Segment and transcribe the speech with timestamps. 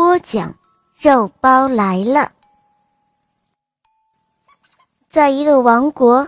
[0.00, 0.54] 播讲，
[0.98, 2.32] 肉包来了。
[5.10, 6.26] 在一个王国，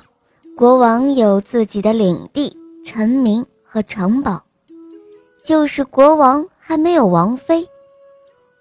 [0.54, 4.42] 国王有自己的领地、臣民和城堡，
[5.42, 7.66] 就是国王还没有王妃。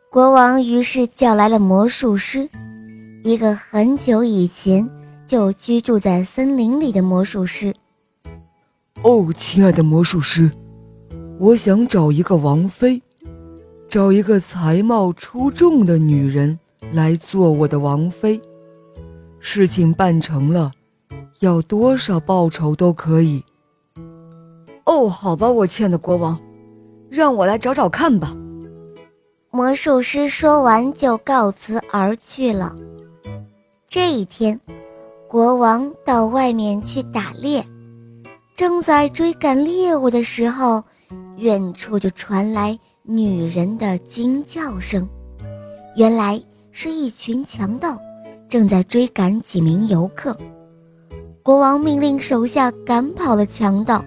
[0.10, 2.50] 国王于是叫来了魔术师，
[3.26, 4.90] 一个很久以前
[5.28, 7.76] 就居住在森林里的魔术师。
[9.04, 10.50] 哦，亲爱的魔术师。
[11.38, 13.02] 我想找一个王妃，
[13.92, 16.58] 找一个才貌出众的女人
[16.94, 18.42] 来做我的王妃。
[19.42, 20.72] 事情办成了，
[21.42, 23.44] 要多少报酬都可以。
[24.86, 26.40] 哦，好吧，我亲爱的国王，
[27.10, 28.34] 让我来找找看吧。
[29.50, 32.74] 魔术师说完就告辞而去了。
[33.90, 34.58] 这一天，
[35.28, 37.62] 国王到外面去打猎，
[38.56, 40.82] 正在追赶猎物的时候。
[41.36, 45.08] 远处就传来女人的惊叫声，
[45.96, 47.98] 原来是一群强盗
[48.48, 50.38] 正在追赶几名游客。
[51.42, 54.06] 国王命令手下赶跑了强盗。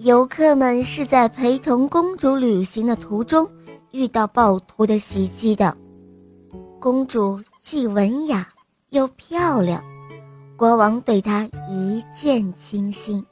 [0.00, 3.48] 游客们是在陪同公主旅行的途中
[3.92, 5.74] 遇到暴徒的袭击的。
[6.78, 8.46] 公主既文雅
[8.90, 9.82] 又漂亮，
[10.58, 13.24] 国王对她一见倾心，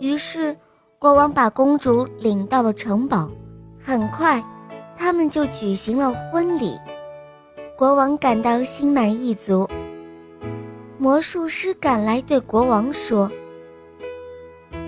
[0.00, 0.56] 于是。
[0.98, 3.28] 国王把公主领到了城堡，
[3.86, 4.42] 很快，
[4.96, 6.76] 他们就举行了婚礼。
[7.76, 9.68] 国王感到心满意足。
[10.98, 13.30] 魔术师赶来对国王说：“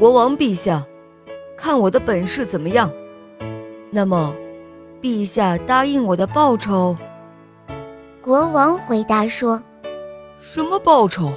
[0.01, 0.85] 国王陛下，
[1.57, 2.91] 看我的本事怎么样？
[3.89, 4.35] 那么，
[5.01, 6.97] 陛下答应我的报酬？”
[8.21, 9.63] 国王回答说
[10.43, 11.31] ：“什么报酬？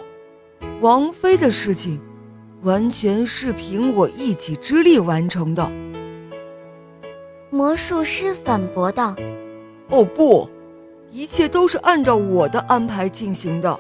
[0.80, 2.02] 王妃的事情。”
[2.64, 5.72] 完全是凭我一己之力完成的。
[7.54, 9.14] 魔术师反驳道
[9.92, 10.50] ：“哦不，
[11.10, 13.78] 一切都是按照我的安排进行的。”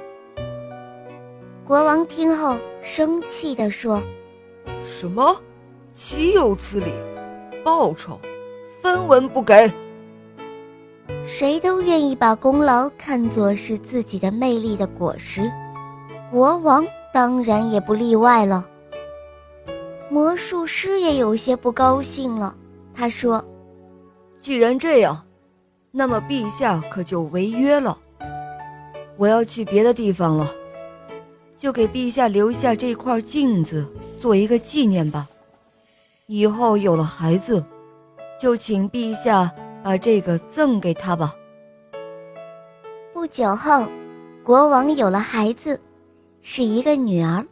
[1.64, 4.04] 国王听后生气地说
[4.84, 5.34] ：“什么？
[5.94, 6.92] 岂有此理！
[7.64, 8.20] 报酬，
[8.82, 9.72] 分文不给。
[11.24, 15.50] 谁都愿意把功劳看作是自己的魅力的果实，
[16.30, 18.68] 国王当然也不例外了。”
[20.12, 22.54] 魔术师也有些不高兴了，
[22.94, 23.42] 他说
[24.42, 25.26] ：“既然这样，
[25.92, 27.98] 那么陛下可就违约了。
[29.16, 30.52] 我要去别的地方了，
[31.56, 33.86] 就给陛下留下这块镜子
[34.20, 35.28] 做一个纪念吧。
[36.26, 37.64] 以后有了孩子，
[38.40, 39.52] 就请陛下
[39.84, 41.36] 把这个赠给他吧。”
[43.14, 43.88] 不久后，
[44.44, 45.80] 国王有了孩子，
[46.42, 47.46] 是一个女儿。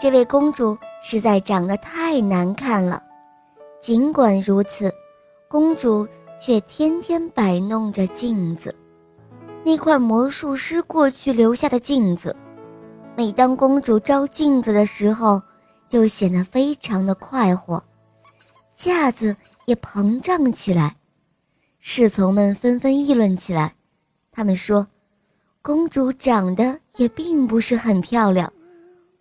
[0.00, 0.76] 这位公主。
[1.08, 3.00] 实在长得太难看了，
[3.80, 4.92] 尽管如此，
[5.48, 6.06] 公主
[6.38, 8.74] 却天天摆弄着镜子，
[9.64, 12.34] 那块魔术师过去留下的镜子。
[13.16, 15.40] 每当公主照镜子的时候，
[15.88, 17.82] 就显得非常的快活，
[18.74, 19.36] 架子
[19.66, 20.96] 也膨胀起来。
[21.78, 23.74] 侍从们纷纷议论起来，
[24.32, 24.86] 他们说，
[25.62, 28.52] 公主长得也并不是很漂亮，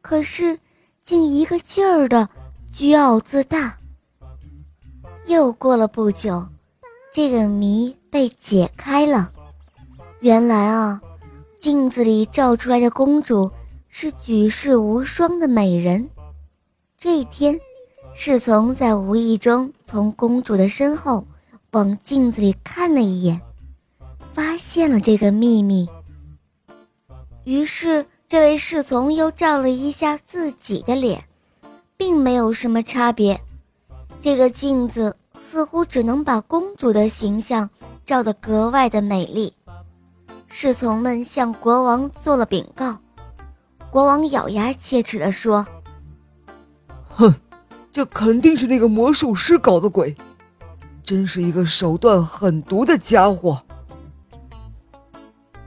[0.02, 0.60] 可是。
[1.06, 2.28] 竟一个劲儿的
[2.74, 3.78] 倨傲自大。
[5.28, 6.48] 又过了不久，
[7.14, 9.32] 这个谜被解开了。
[10.20, 11.02] 原来啊，
[11.60, 13.52] 镜子里照出来的公主
[13.90, 16.10] 是举世无双的美人。
[16.98, 17.60] 这一天，
[18.14, 21.26] 侍从在无意中从公主的身后
[21.72, 23.42] 往镜子里看了一眼，
[24.34, 25.88] 发现了这个秘密。
[27.44, 28.06] 于是。
[28.28, 31.26] 这位侍从又照了一下自己的脸，
[31.96, 33.40] 并没有什么差别。
[34.26, 37.70] 这个镜子似乎只能把公主的形象
[38.08, 39.54] 照得格外的美丽。
[40.48, 42.98] 侍从们向国王做了禀告，
[43.92, 45.64] 国王咬牙切齿地说
[47.08, 47.36] ：“哼，
[47.94, 50.18] 这肯定是那个魔术师搞的鬼，
[51.04, 53.62] 真是一个手段狠毒的家伙。”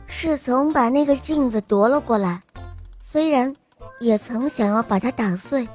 [0.09, 2.43] 侍从把那个镜子夺了过来。
[3.01, 3.55] 虽然
[4.01, 5.69] 也曾想要把它打碎，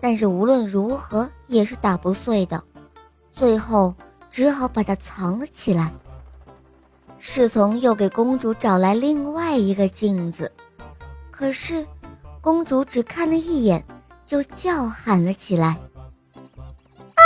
[0.00, 2.62] 但是无论如何也是打不碎的，
[3.32, 3.94] 最后
[4.30, 5.92] 只好把它藏了起来。
[7.18, 10.52] 侍从又给公主找来另外一个镜子，
[11.32, 11.84] 可是
[12.40, 13.84] 公主只看了一眼，
[14.24, 15.76] 就叫喊了起来
[16.36, 17.22] ：“啊，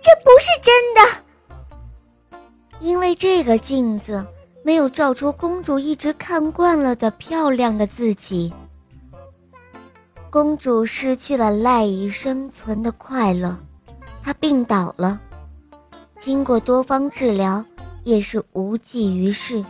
[0.00, 2.40] 这不是真的！
[2.80, 4.26] 因为这个镜子
[4.64, 8.52] 没有照出公主一直看惯了的漂亮的自己。”
[10.32, 13.54] 公主失去了赖以生存的快乐，
[14.22, 15.20] 她病倒了。
[16.16, 17.62] 经过多方治疗，
[18.02, 19.62] 也是无济于事。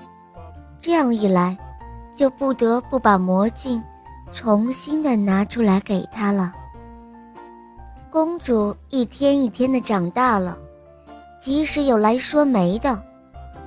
[0.81, 1.59] 这样一来，
[2.15, 3.83] 就不得不把魔镜
[4.31, 6.55] 重新的拿出来给她了。
[8.09, 10.57] 公主一天一天的长大了，
[11.41, 13.03] 即使有来说媒的，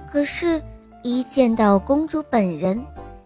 [0.10, 0.64] 可是，
[1.04, 2.82] 一见到公主本人，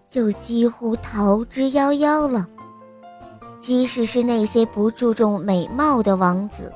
[0.10, 2.48] 就几乎逃之夭夭了。
[3.60, 6.72] 即使是那些不注重美貌的王子，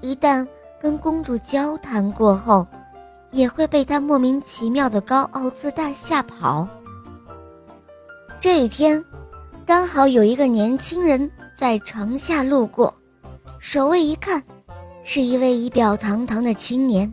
[0.00, 0.46] 一旦
[0.80, 2.66] 跟公主交谈过后，
[3.32, 6.66] 也会被她莫名其妙的高傲自大吓跑。
[8.38, 9.04] 这一天，
[9.66, 12.94] 刚好有一个年轻人在城下路过，
[13.58, 14.42] 守卫一看，
[15.02, 17.12] 是一位仪表堂堂的青年，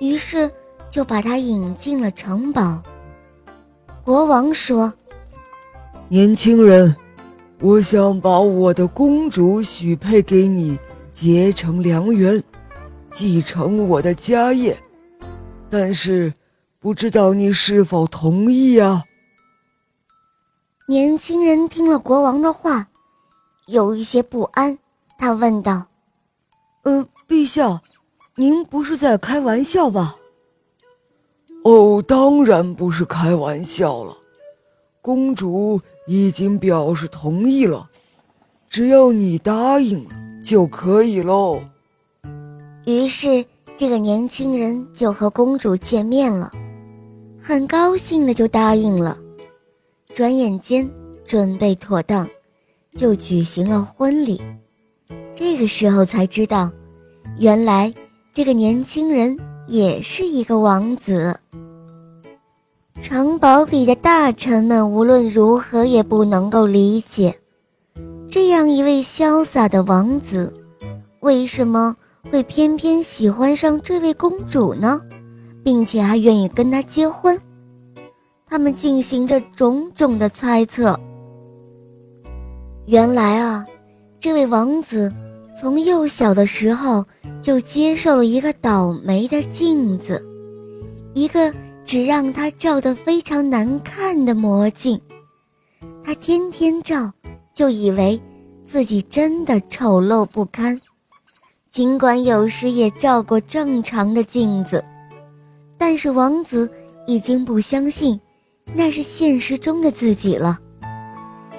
[0.00, 0.50] 于是
[0.90, 2.80] 就把他引进了城堡。
[4.04, 4.92] 国王说
[6.08, 6.94] ：“年轻人。”
[7.60, 10.78] 我想把我的公主许配给你，
[11.12, 12.40] 结成良缘，
[13.10, 14.80] 继承我的家业，
[15.68, 16.32] 但是
[16.78, 19.02] 不知道你是否同意啊？
[20.86, 22.86] 年轻人听了国王的话，
[23.66, 24.78] 有一些不安，
[25.18, 25.84] 他问道
[26.84, 27.82] ：“呃，陛下，
[28.36, 30.14] 您不是在开玩笑吧
[31.64, 34.16] ？”“哦，当然不是开玩笑了，
[35.02, 37.90] 公主。”已经表示同意了，
[38.70, 40.06] 只要你答应
[40.42, 41.60] 就可以喽。
[42.86, 43.44] 于是，
[43.76, 46.50] 这个年轻人就和公主见面了，
[47.38, 49.18] 很高兴的就答应了。
[50.14, 50.90] 转眼间，
[51.26, 52.26] 准备妥当，
[52.96, 54.40] 就举行了婚礼。
[55.36, 56.72] 这个时候才知道，
[57.38, 57.92] 原来
[58.32, 61.38] 这个年轻人也是一个王子。
[63.00, 67.38] 城堡里的大臣们无论如何也不能够理解，
[68.28, 70.52] 这样一位潇洒的王子，
[71.20, 71.96] 为什么
[72.30, 75.00] 会偏偏喜欢上这位公主呢？
[75.64, 77.40] 并且还愿意跟她结婚？
[78.46, 80.98] 他们进行着种种的猜测。
[82.86, 83.64] 原来啊，
[84.20, 85.12] 这位王子
[85.58, 87.04] 从幼小的时候
[87.40, 90.22] 就接受了一个倒霉的镜子，
[91.14, 91.54] 一个。
[91.88, 95.00] 只让他照得非常难看的魔镜，
[96.04, 97.10] 他天天照，
[97.54, 98.20] 就以为
[98.66, 100.78] 自己真的丑陋不堪。
[101.70, 104.84] 尽管有时也照过正常的镜子，
[105.78, 106.70] 但是王子
[107.06, 108.20] 已经不相信
[108.74, 110.58] 那是现实中的自己了。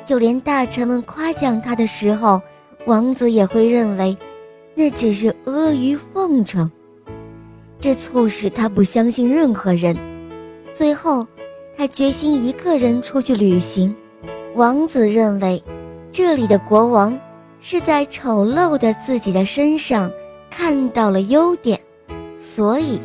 [0.05, 2.39] 就连大臣们夸奖他的时候，
[2.85, 4.15] 王子也会认为
[4.75, 6.71] 那只是阿谀奉承。
[7.79, 9.97] 这促使他不相信任何人。
[10.73, 11.25] 最后，
[11.75, 13.95] 他决心一个人出去旅行。
[14.55, 15.61] 王子认为，
[16.11, 17.19] 这里的国王
[17.59, 20.11] 是在丑陋的自己的身上
[20.49, 21.79] 看到了优点，
[22.39, 22.99] 所以，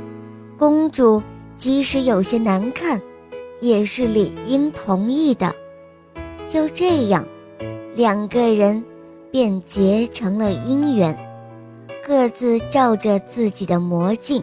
[0.57, 1.23] 公主
[1.57, 3.01] 即使有些难看，
[3.61, 5.55] 也是理应同意的。
[6.47, 7.27] 就这样，
[7.95, 8.85] 两个人
[9.31, 11.17] 便结成了姻缘，
[12.07, 14.43] 各自照着自己的魔镜，